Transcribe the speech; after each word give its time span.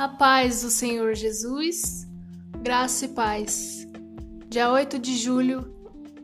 A 0.00 0.08
paz 0.08 0.62
do 0.62 0.70
Senhor 0.70 1.14
Jesus, 1.14 2.08
graça 2.62 3.04
e 3.04 3.08
paz. 3.08 3.86
Dia 4.48 4.72
8 4.72 4.98
de 4.98 5.14
julho 5.14 5.70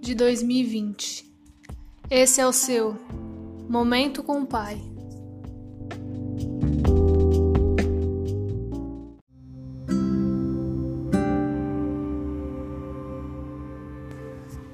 de 0.01 0.15
2020. 0.15 1.31
Esse 2.11 2.41
é 2.41 2.47
o 2.47 2.55
seu 2.55 2.97
Momento 3.69 4.23
com 4.23 4.41
o 4.41 4.47
Pai. 4.47 4.81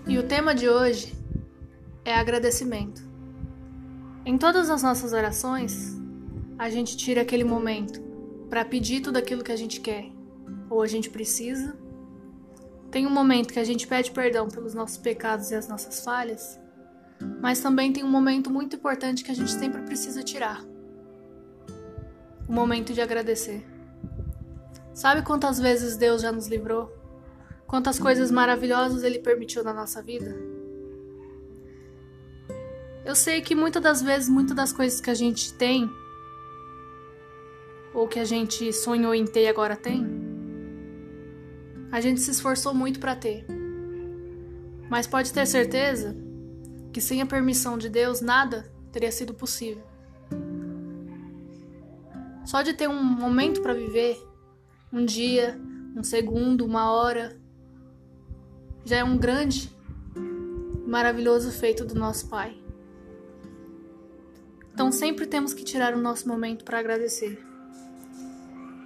E 0.07 0.17
o 0.17 0.23
tema 0.29 0.55
de 0.55 0.69
hoje 0.69 1.13
é 2.05 2.15
agradecimento. 2.15 3.03
Em 4.25 4.39
todas 4.39 4.71
as 4.71 4.81
nossas 4.81 5.13
orações, 5.13 6.01
a 6.57 6.71
gente 6.71 6.97
tira 6.97 7.23
aquele 7.23 7.43
momento 7.43 8.12
para 8.53 8.67
pedir 8.67 9.01
tudo 9.01 9.17
aquilo 9.17 9.43
que 9.43 9.51
a 9.51 9.57
gente 9.57 9.81
quer 9.81 10.13
ou 10.69 10.83
a 10.83 10.87
gente 10.87 11.09
precisa. 11.09 11.75
Tem 12.91 13.07
um 13.07 13.11
momento 13.11 13.51
que 13.51 13.59
a 13.59 13.65
gente 13.65 13.87
pede 13.87 14.11
perdão 14.11 14.47
pelos 14.47 14.75
nossos 14.75 14.99
pecados 14.99 15.51
e 15.51 15.55
as 15.55 15.69
nossas 15.69 16.05
falhas, 16.05 16.61
mas 17.41 17.61
também 17.61 17.95
tem 17.95 18.05
um 18.05 18.11
momento 18.11 18.51
muito 18.51 18.77
importante 18.77 19.25
que 19.25 19.31
a 19.31 19.35
gente 19.35 19.51
sempre 19.51 19.81
precisa 19.81 20.23
tirar 20.23 20.63
o 22.47 22.53
momento 22.53 22.93
de 22.93 23.01
agradecer. 23.01 23.65
Sabe 24.93 25.23
quantas 25.23 25.59
vezes 25.59 25.97
Deus 25.97 26.21
já 26.21 26.31
nos 26.31 26.47
livrou? 26.47 26.93
Quantas 27.67 27.99
coisas 27.99 28.31
maravilhosas 28.31 29.03
Ele 29.03 29.19
permitiu 29.19 29.65
na 29.65 29.73
nossa 29.73 30.03
vida? 30.03 30.37
Eu 33.03 33.15
sei 33.15 33.41
que 33.41 33.55
muitas 33.55 33.83
das 33.83 34.03
vezes, 34.03 34.29
muitas 34.29 34.55
das 34.55 34.75
coisas 34.75 35.01
que 35.01 35.09
a 35.09 35.15
gente 35.15 35.55
tem 35.55 35.91
ou 37.95 38.09
que 38.09 38.19
a 38.19 38.25
gente 38.25 38.73
sonhou 38.73 39.15
em 39.15 39.25
ter 39.25 39.45
e 39.45 39.49
agora 39.49 39.77
tem, 39.77 40.07
a 41.91 42.01
gente 42.01 42.21
se 42.21 42.31
esforçou 42.31 42.75
muito 42.75 42.99
para 42.99 43.15
ter. 43.15 43.45
Mas 44.89 45.07
pode 45.07 45.33
ter 45.33 45.47
certeza 45.47 46.17
que 46.93 47.01
sem 47.01 47.21
a 47.21 47.27
permissão 47.27 47.77
de 47.77 47.89
Deus 47.89 48.21
nada 48.21 48.71
teria 48.91 49.13
sido 49.13 49.35
possível. 49.35 49.83
Só 52.45 52.63
de 52.63 52.75
ter 52.75 52.89
um 52.89 53.03
momento 53.03 53.63
para 53.63 53.75
viver, 53.75 54.19
um 54.93 55.05
dia, 55.05 55.59
um 55.97 56.03
segundo, 56.03 56.65
uma 56.65 56.91
hora, 56.91 57.39
já 58.85 58.97
é 58.97 59.05
um 59.05 59.17
grande, 59.17 59.71
maravilhoso 60.87 61.51
feito 61.51 61.85
do 61.85 61.95
nosso 61.95 62.29
Pai. 62.29 62.57
Então 64.73 64.91
sempre 64.91 65.27
temos 65.27 65.55
que 65.55 65.65
tirar 65.65 65.95
o 65.95 66.01
nosso 66.01 66.27
momento 66.27 66.65
para 66.65 66.79
agradecer. 66.79 67.52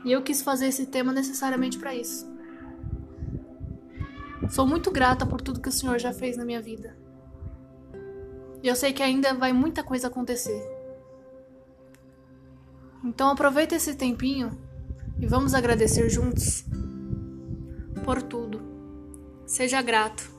E 0.07 0.13
eu 0.13 0.23
quis 0.23 0.41
fazer 0.41 0.69
esse 0.69 0.87
tema 0.87 1.13
necessariamente 1.13 1.79
para 1.79 1.93
isso. 1.93 2.25
Sou 4.49 4.65
muito 4.65 4.89
grata 4.93 5.27
por 5.27 5.41
tudo 5.41 5.61
que 5.61 5.69
o 5.69 5.73
Senhor 5.73 5.99
já 5.99 6.13
fez 6.13 6.37
na 6.37 6.45
minha 6.45 6.63
vida. 6.63 6.97
E 8.63 8.69
eu 8.69 8.77
sei 8.77 8.93
que 8.93 9.03
ainda 9.03 9.35
vai 9.35 9.53
muita 9.53 9.83
coisa 9.83 10.07
acontecer. 10.07 10.63
Então 13.05 13.31
aproveita 13.31 13.75
esse 13.75 13.97
tempinho 13.97 14.57
e 15.19 15.27
vamos 15.27 15.55
agradecer 15.55 16.09
juntos 16.09 16.65
por 18.05 18.23
tudo. 18.23 18.63
Seja 19.45 19.83
grato, 19.83 20.31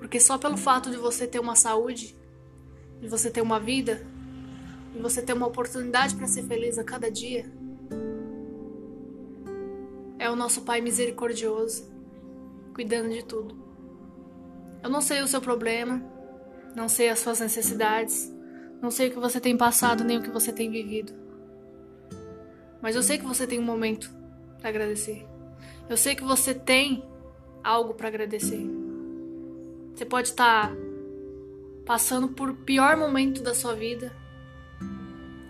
porque 0.00 0.20
só 0.20 0.36
pelo 0.36 0.58
fato 0.58 0.90
de 0.90 0.98
você 0.98 1.26
ter 1.26 1.40
uma 1.40 1.56
saúde, 1.56 2.14
de 3.00 3.08
você 3.08 3.30
ter 3.30 3.40
uma 3.40 3.58
vida, 3.58 4.06
de 4.92 5.00
você 5.00 5.22
ter 5.22 5.32
uma 5.32 5.46
oportunidade 5.46 6.14
para 6.14 6.26
ser 6.26 6.42
feliz 6.42 6.76
a 6.76 6.84
cada 6.84 7.10
dia, 7.10 7.50
o 10.32 10.36
nosso 10.36 10.62
Pai 10.62 10.80
misericordioso, 10.80 11.90
cuidando 12.74 13.10
de 13.10 13.24
tudo. 13.24 13.56
Eu 14.82 14.90
não 14.90 15.00
sei 15.00 15.22
o 15.22 15.28
seu 15.28 15.40
problema, 15.40 16.02
não 16.74 16.88
sei 16.88 17.08
as 17.08 17.18
suas 17.18 17.40
necessidades, 17.40 18.32
não 18.80 18.90
sei 18.90 19.08
o 19.08 19.10
que 19.12 19.18
você 19.18 19.40
tem 19.40 19.56
passado 19.56 20.02
nem 20.02 20.18
o 20.18 20.22
que 20.22 20.30
você 20.30 20.52
tem 20.52 20.70
vivido. 20.70 21.12
Mas 22.80 22.96
eu 22.96 23.02
sei 23.02 23.18
que 23.18 23.24
você 23.24 23.46
tem 23.46 23.60
um 23.60 23.64
momento 23.64 24.10
para 24.58 24.70
agradecer. 24.70 25.24
Eu 25.88 25.96
sei 25.96 26.16
que 26.16 26.24
você 26.24 26.52
tem 26.52 27.04
algo 27.62 27.94
para 27.94 28.08
agradecer. 28.08 28.66
Você 29.94 30.04
pode 30.04 30.28
estar 30.28 30.72
passando 31.86 32.28
por 32.28 32.54
pior 32.54 32.96
momento 32.96 33.42
da 33.42 33.54
sua 33.54 33.74
vida, 33.74 34.12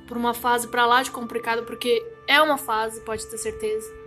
por 0.07 0.17
uma 0.17 0.35
fase 0.35 0.69
para 0.69 0.85
lá 0.85 1.03
de 1.03 1.11
complicada, 1.11 1.63
porque 1.63 2.05
é 2.27 2.41
uma 2.43 2.59
fase, 2.59 3.01
pode 3.01 3.27
ter 3.27 3.39
certeza. 3.39 4.02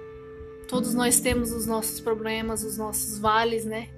Todos 0.67 0.95
nós 0.95 1.19
temos 1.19 1.51
os 1.51 1.67
nossos 1.67 1.99
problemas, 1.99 2.63
os 2.63 2.77
nossos 2.77 3.19
vales, 3.19 3.65
né? 3.65 3.89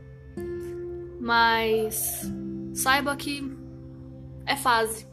Mas 1.19 2.29
saiba 2.73 3.16
que 3.16 3.41
é 4.45 4.55
fase. 4.55 5.07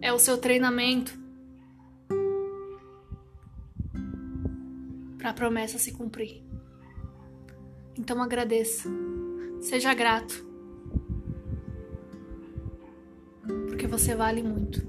É 0.00 0.12
o 0.12 0.18
seu 0.18 0.38
treinamento 0.38 1.18
para 5.18 5.30
a 5.30 5.34
promessa 5.34 5.78
se 5.78 5.92
cumprir. 5.92 6.42
Então 7.98 8.22
agradeça. 8.22 8.88
Seja 9.60 9.92
grato. 9.92 10.46
Porque 13.66 13.86
você 13.86 14.14
vale 14.14 14.42
muito. 14.42 14.86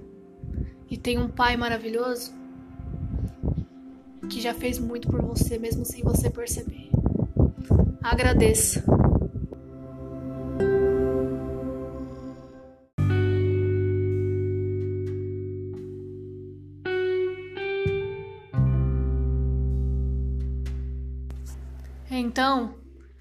E 0.90 0.98
tem 0.98 1.20
um 1.20 1.28
pai 1.28 1.58
maravilhoso 1.58 2.39
que 4.30 4.40
já 4.40 4.54
fez 4.54 4.78
muito 4.78 5.08
por 5.10 5.22
você, 5.22 5.58
mesmo 5.58 5.84
sem 5.84 6.04
você 6.04 6.30
perceber. 6.30 6.90
Agradeça. 8.02 8.84
Então, 22.12 22.76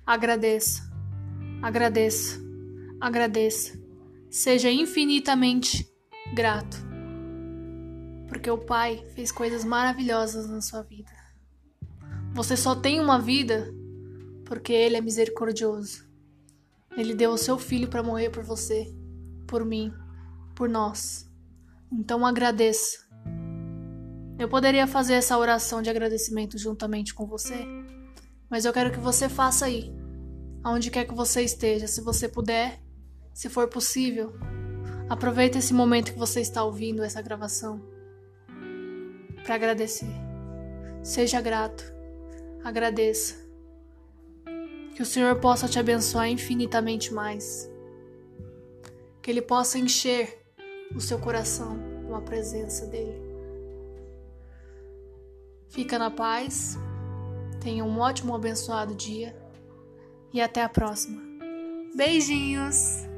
agradeça, 0.07 0.83
agradeça, 1.63 2.41
agradeça. 3.01 3.79
Seja 4.31 4.71
infinitamente 4.71 5.89
grato 6.35 6.88
porque 8.29 8.51
o 8.51 8.59
Pai 8.59 9.05
fez 9.15 9.33
coisas 9.33 9.65
maravilhosas 9.65 10.49
na 10.49 10.61
sua 10.61 10.83
vida. 10.83 11.11
Você 12.35 12.57
só 12.57 12.77
tem 12.77 13.01
uma 13.01 13.19
vida 13.19 13.75
porque 14.45 14.73
Ele 14.73 14.97
é 14.97 15.01
misericordioso. 15.01 16.07
Ele 16.97 17.15
deu 17.15 17.31
o 17.33 17.39
seu 17.39 17.59
filho 17.59 17.89
para 17.89 18.03
morrer 18.03 18.31
por 18.31 18.45
você, 18.45 18.95
por 19.47 19.65
mim, 19.65 19.93
por 20.55 20.69
nós. 20.69 21.29
Então 21.91 22.25
agradeça. 22.25 23.09
Eu 24.39 24.49
poderia 24.49 24.87
fazer 24.87 25.15
essa 25.15 25.37
oração 25.37 25.83
de 25.83 25.91
agradecimento 25.91 26.59
juntamente 26.59 27.15
com 27.15 27.27
você, 27.27 27.67
mas 28.49 28.65
eu 28.65 28.73
quero 28.73 28.93
que 28.93 29.01
você 29.01 29.29
faça 29.29 29.67
aí, 29.67 29.93
aonde 30.63 30.91
quer 30.91 31.07
que 31.07 31.15
você 31.15 31.43
esteja, 31.43 31.89
se 31.89 32.01
você 32.01 32.29
puder, 32.29 32.81
se 33.33 33.49
for 33.49 33.69
possível. 33.69 34.33
Aproveite 35.09 35.59
esse 35.59 35.75
momento 35.75 36.13
que 36.13 36.19
você 36.19 36.41
está 36.41 36.63
ouvindo 36.63 37.03
essa 37.03 37.23
gravação 37.23 37.98
para 39.49 39.55
agradecer. 39.55 40.11
Seja 41.03 41.41
grato, 41.41 41.83
agradeça. 42.63 43.35
Que 44.95 45.01
o 45.01 45.07
Senhor 45.07 45.41
possa 45.41 45.67
te 45.67 45.79
abençoar 45.79 46.29
infinitamente 46.29 47.15
mais. 47.15 47.71
Que 49.23 49.31
Ele 49.31 49.41
possa 49.41 49.79
encher 49.79 50.45
o 50.95 51.01
seu 51.01 51.19
coração 51.19 51.79
com 52.07 52.15
a 52.15 52.21
presença 52.21 52.85
dEle. 52.89 53.23
Fica 55.71 55.99
na 55.99 56.11
paz, 56.11 56.77
tenha 57.59 57.83
um 57.83 58.01
ótimo, 58.01 58.35
abençoado 58.35 58.95
dia 58.95 59.35
e 60.31 60.43
até 60.43 60.63
a 60.63 60.69
próxima. 60.69 61.23
Beijinhos! 61.97 63.09